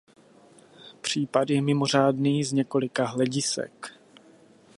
[1.01, 3.93] Případ je mimořádný z několika hledisek.